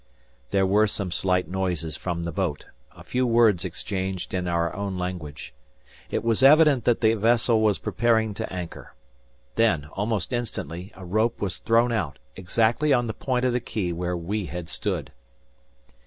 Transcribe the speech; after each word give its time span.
There 0.49 0.65
were 0.65 0.87
some 0.87 1.11
slight 1.11 1.47
noises 1.47 1.95
from 1.95 2.23
the 2.23 2.31
boat, 2.31 2.65
a 2.95 3.03
few 3.03 3.27
words 3.27 3.63
exchanged 3.63 4.33
in 4.33 4.47
our 4.47 4.75
own 4.75 4.97
language. 4.97 5.53
It 6.09 6.23
was 6.23 6.41
evident 6.41 6.85
that 6.85 7.01
the 7.01 7.13
vessel 7.13 7.61
was 7.61 7.77
preparing 7.77 8.33
to 8.33 8.51
anchor. 8.51 8.95
Then 9.57 9.85
almost 9.93 10.33
instantly, 10.33 10.91
a 10.95 11.05
rope 11.05 11.39
was 11.39 11.59
thrown 11.59 11.91
out, 11.91 12.17
exactly 12.35 12.91
on 12.91 13.05
the 13.05 13.13
point 13.13 13.45
of 13.45 13.53
the 13.53 13.59
quay 13.59 13.91
where 13.91 14.17
we 14.17 14.47
had 14.47 14.69
stood. 14.69 15.11